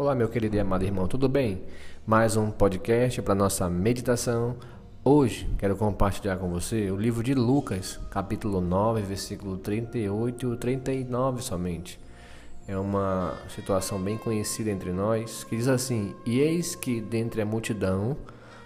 Olá, 0.00 0.14
meu 0.14 0.30
querido 0.30 0.56
e 0.56 0.58
amado 0.58 0.82
irmão, 0.82 1.06
tudo 1.06 1.28
bem? 1.28 1.60
Mais 2.06 2.34
um 2.34 2.50
podcast 2.50 3.20
para 3.20 3.34
nossa 3.34 3.68
meditação. 3.68 4.56
Hoje 5.04 5.46
quero 5.58 5.76
compartilhar 5.76 6.38
com 6.38 6.48
você 6.48 6.90
o 6.90 6.96
livro 6.96 7.22
de 7.22 7.34
Lucas, 7.34 8.00
capítulo 8.10 8.62
9, 8.62 9.02
versículo 9.02 9.58
38 9.58 10.54
e 10.54 10.56
39 10.56 11.42
somente. 11.42 12.00
É 12.66 12.78
uma 12.78 13.34
situação 13.50 14.00
bem 14.00 14.16
conhecida 14.16 14.70
entre 14.70 14.90
nós 14.90 15.44
que 15.44 15.54
diz 15.54 15.68
assim: 15.68 16.14
E 16.24 16.40
eis 16.40 16.74
que 16.74 16.98
dentre 16.98 17.42
a 17.42 17.44
multidão 17.44 18.16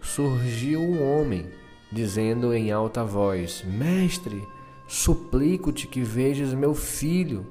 surgiu 0.00 0.80
um 0.80 1.20
homem, 1.20 1.44
dizendo 1.92 2.54
em 2.54 2.72
alta 2.72 3.04
voz: 3.04 3.62
Mestre, 3.66 4.42
suplico-te 4.86 5.88
que 5.88 6.00
vejas 6.00 6.54
meu 6.54 6.74
filho, 6.74 7.46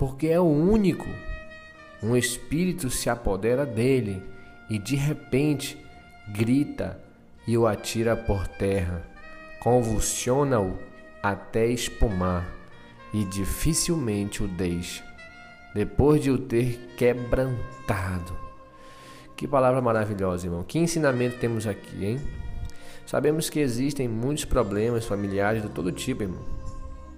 porque 0.00 0.26
é 0.26 0.40
o 0.40 0.50
único 0.50 1.06
um 2.04 2.16
espírito 2.16 2.90
se 2.90 3.08
apodera 3.08 3.64
dele 3.64 4.22
e 4.68 4.78
de 4.78 4.94
repente 4.94 5.78
grita 6.28 7.00
e 7.46 7.56
o 7.56 7.66
atira 7.66 8.16
por 8.16 8.46
terra, 8.46 9.02
convulsiona-o 9.60 10.78
até 11.22 11.66
espumar 11.66 12.46
e 13.12 13.24
dificilmente 13.24 14.42
o 14.42 14.48
deixa, 14.48 15.04
depois 15.74 16.22
de 16.22 16.30
o 16.30 16.38
ter 16.38 16.78
quebrantado. 16.96 18.36
Que 19.36 19.48
palavra 19.48 19.80
maravilhosa, 19.80 20.46
irmão. 20.46 20.62
Que 20.62 20.78
ensinamento 20.78 21.38
temos 21.38 21.66
aqui, 21.66 22.04
hein? 22.04 22.20
Sabemos 23.06 23.50
que 23.50 23.60
existem 23.60 24.08
muitos 24.08 24.44
problemas 24.44 25.06
familiares 25.06 25.62
de 25.62 25.68
todo 25.68 25.90
tipo, 25.90 26.22
irmão. 26.22 26.42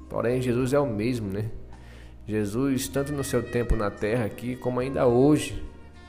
Porém, 0.09 0.41
Jesus 0.41 0.73
é 0.73 0.79
o 0.79 0.87
mesmo, 0.87 1.29
né? 1.29 1.51
Jesus, 2.27 2.89
tanto 2.89 3.13
no 3.13 3.23
seu 3.23 3.43
tempo 3.43 3.77
na 3.77 3.91
terra 3.91 4.25
aqui, 4.25 4.57
como 4.57 4.81
ainda 4.81 5.07
hoje, 5.07 5.63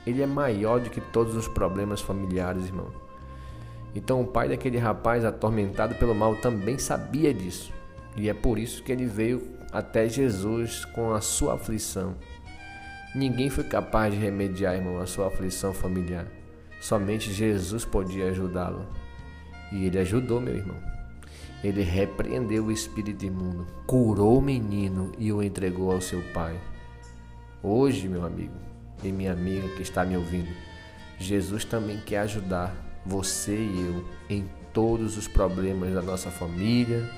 ele 0.05 0.21
é 0.21 0.26
maior 0.26 0.80
do 0.80 0.90
que 0.90 0.99
todos 0.99 1.35
os 1.35 1.48
problemas 1.48 2.02
familiares, 2.02 2.65
irmão. 2.65 2.87
Então, 3.93 4.21
o 4.21 4.27
pai 4.27 4.49
daquele 4.49 4.77
rapaz 4.77 5.23
atormentado 5.23 5.95
pelo 5.95 6.15
mal 6.15 6.35
também 6.35 6.77
sabia 6.77 7.34
disso. 7.34 7.71
E 8.15 8.29
é 8.29 8.34
por 8.34 8.57
isso 8.57 8.84
que 8.84 8.91
ele 8.91 9.05
veio 9.05 9.57
até 9.71 10.10
Jesus 10.10 10.85
com 10.85 11.13
a 11.13 11.21
sua 11.21 11.54
aflição. 11.54 12.15
Ninguém 13.13 13.49
foi 13.49 13.63
capaz 13.63 14.13
de 14.13 14.20
remediar, 14.20 14.76
irmão, 14.76 14.99
a 14.99 15.05
sua 15.05 15.27
aflição 15.27 15.73
familiar. 15.73 16.27
Somente 16.79 17.32
Jesus 17.32 17.85
podia 17.85 18.29
ajudá-lo. 18.29 18.85
E 19.71 19.85
ele 19.85 19.99
ajudou, 19.99 20.40
meu 20.40 20.55
irmão. 20.55 20.96
Ele 21.63 21.82
repreendeu 21.82 22.66
o 22.66 22.72
espírito 22.72 23.26
imundo, 23.26 23.66
curou 23.86 24.38
o 24.38 24.41
menino 24.41 25.12
e 25.18 25.32
o 25.32 25.41
entregou 25.41 25.91
ao 25.91 26.02
seu 26.02 26.22
pai. 26.34 26.60
Hoje, 27.63 28.08
meu 28.08 28.26
amigo 28.26 28.54
e 29.04 29.12
minha 29.12 29.34
amiga 29.34 29.68
que 29.76 29.82
está 29.82 30.05
me 30.05 30.16
ouvindo, 30.16 30.50
Jesus 31.20 31.66
também 31.66 32.00
quer 32.00 32.20
ajudar 32.20 32.76
você 33.05 33.55
e 33.55 33.82
eu 33.82 34.05
em 34.30 34.48
todos 34.74 35.18
os 35.18 35.28
problemas 35.28 35.94
da 35.94 36.02
nossa 36.02 36.30
família, 36.30 37.10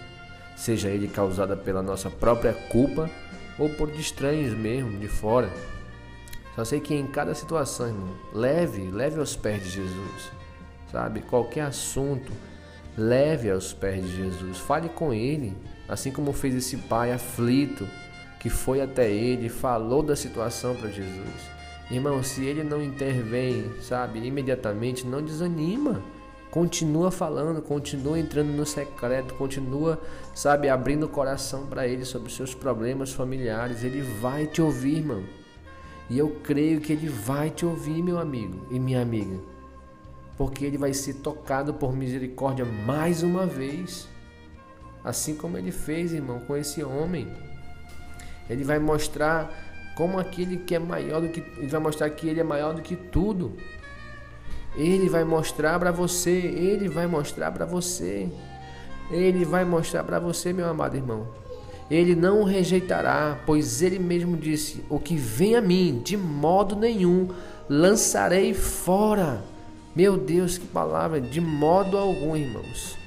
seja 0.55 0.89
ele 0.89 1.07
causada 1.07 1.57
pela 1.57 1.81
nossa 1.81 2.09
própria 2.09 2.53
culpa 2.53 3.09
ou 3.57 3.69
por 3.69 3.89
estranhos 3.89 4.53
mesmo, 4.53 4.97
de 4.97 5.07
fora. 5.07 5.51
Só 6.55 6.63
sei 6.63 6.79
que 6.79 6.93
em 6.93 7.07
cada 7.07 7.33
situação, 7.33 7.87
irmão, 7.87 8.15
leve, 8.33 8.89
leve 8.89 9.19
aos 9.19 9.35
pés 9.35 9.63
de 9.63 9.69
Jesus. 9.69 10.31
Sabe? 10.91 11.21
Qualquer 11.21 11.61
assunto, 11.61 12.31
Leve 12.99 13.49
aos 13.49 13.71
pés 13.71 14.05
de 14.05 14.13
Jesus, 14.13 14.57
fale 14.57 14.89
com 14.89 15.13
ele, 15.13 15.55
assim 15.87 16.11
como 16.11 16.33
fez 16.33 16.53
esse 16.53 16.75
pai 16.75 17.13
aflito 17.13 17.87
que 18.41 18.49
foi 18.49 18.81
até 18.81 19.09
ele 19.09 19.47
falou 19.47 20.03
da 20.03 20.17
situação 20.17 20.75
para 20.75 20.89
Jesus. 20.89 21.49
Irmão, 21.89 22.21
se 22.21 22.43
ele 22.43 22.61
não 22.61 22.83
intervém, 22.83 23.71
sabe, 23.81 24.19
imediatamente, 24.19 25.07
não 25.07 25.21
desanima. 25.21 26.03
Continua 26.51 27.09
falando, 27.09 27.61
continua 27.61 28.19
entrando 28.19 28.49
no 28.49 28.65
secreto, 28.65 29.33
continua, 29.35 29.97
sabe, 30.35 30.67
abrindo 30.67 31.05
o 31.05 31.09
coração 31.09 31.67
para 31.67 31.87
ele 31.87 32.03
sobre 32.03 32.27
os 32.27 32.35
seus 32.35 32.53
problemas 32.53 33.13
familiares. 33.13 33.81
Ele 33.81 34.01
vai 34.01 34.45
te 34.45 34.61
ouvir, 34.61 34.97
irmão. 34.97 35.23
E 36.09 36.19
eu 36.19 36.41
creio 36.43 36.81
que 36.81 36.91
ele 36.91 37.07
vai 37.07 37.49
te 37.49 37.65
ouvir, 37.65 38.03
meu 38.03 38.19
amigo 38.19 38.67
e 38.69 38.77
minha 38.77 39.01
amiga 39.01 39.39
porque 40.39 40.63
ele 40.63 40.77
vai 40.77 40.93
ser 40.93 41.15
tocado 41.15 41.73
por 41.73 41.93
misericórdia 41.93 42.63
mais 42.63 43.23
uma 43.23 43.45
vez, 43.45 44.07
assim 45.03 45.35
como 45.35 45.57
ele 45.57 45.69
fez, 45.69 46.13
irmão, 46.13 46.39
com 46.39 46.55
esse 46.55 46.81
homem. 46.81 47.27
Ele 48.49 48.63
vai 48.63 48.79
mostrar 48.79 49.51
como 49.97 50.17
aquele 50.17 50.55
que 50.55 50.73
é 50.73 50.79
maior 50.79 51.19
do 51.19 51.27
que 51.27 51.41
ele 51.57 51.67
vai 51.67 51.81
mostrar 51.81 52.09
que 52.11 52.25
ele 52.25 52.39
é 52.39 52.43
maior 52.43 52.73
do 52.73 52.81
que 52.81 52.95
tudo. 52.95 53.51
Ele 54.77 55.09
vai 55.09 55.25
mostrar 55.25 55.77
para 55.77 55.91
você, 55.91 56.31
ele 56.31 56.87
vai 56.87 57.05
mostrar 57.05 57.51
para 57.51 57.65
você. 57.65 58.29
Ele 59.11 59.43
vai 59.43 59.65
mostrar 59.65 60.05
para 60.05 60.21
você, 60.21 60.53
meu 60.53 60.69
amado 60.69 60.95
irmão. 60.95 61.27
Ele 61.91 62.15
não 62.15 62.39
o 62.39 62.45
rejeitará, 62.45 63.37
pois 63.45 63.81
ele 63.81 63.99
mesmo 63.99 64.37
disse: 64.37 64.85
O 64.89 64.99
que 64.99 65.17
vem 65.17 65.57
a 65.57 65.61
mim, 65.61 66.01
de 66.01 66.15
modo 66.15 66.77
nenhum 66.77 67.27
lançarei 67.67 68.53
fora. 68.53 69.58
Meu 69.99 70.15
Deus, 70.15 70.57
que 70.57 70.65
palavra! 70.65 71.19
De 71.19 71.41
modo 71.41 71.97
algum, 71.97 72.33
irmãos. 72.33 72.97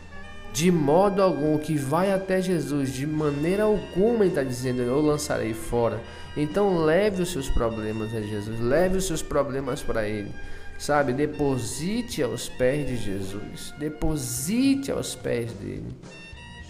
De 0.53 0.71
modo 0.71 1.23
algum, 1.23 1.57
que 1.57 1.75
vai 1.75 2.13
até 2.13 2.43
Jesus, 2.43 2.93
de 2.93 3.07
maneira 3.07 3.63
alguma, 3.63 4.25
ele 4.25 4.29
está 4.29 4.43
dizendo: 4.43 4.83
Eu 4.83 5.01
lançarei 5.01 5.55
fora. 5.55 6.03
Então, 6.37 6.85
leve 6.85 7.23
os 7.23 7.33
seus 7.33 7.49
problemas 7.49 8.15
a 8.15 8.21
Jesus, 8.21 8.61
leve 8.61 8.99
os 8.99 9.07
seus 9.07 9.23
problemas 9.23 9.83
para 9.83 10.07
Ele. 10.07 10.31
Sabe, 10.79 11.15
deposite 11.15 12.23
aos 12.23 12.51
pés 12.51 12.87
de 12.87 12.99
Jesus, 12.99 13.73
deposite 13.79 14.93
aos 14.93 15.15
pés 15.15 15.51
dele. 15.55 15.97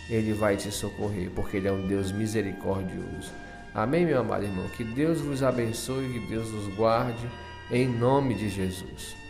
Ele 0.08 0.32
vai 0.34 0.56
te 0.56 0.70
socorrer, 0.70 1.32
porque 1.34 1.56
Ele 1.56 1.66
é 1.66 1.72
um 1.72 1.88
Deus 1.88 2.12
misericordioso. 2.12 3.32
Amém, 3.74 4.06
meu 4.06 4.20
amado 4.20 4.44
irmão? 4.44 4.68
Que 4.76 4.84
Deus 4.84 5.20
vos 5.20 5.42
abençoe, 5.42 6.12
que 6.12 6.28
Deus 6.28 6.48
vos 6.48 6.72
guarde, 6.76 7.28
em 7.72 7.88
nome 7.88 8.36
de 8.36 8.48
Jesus. 8.48 9.20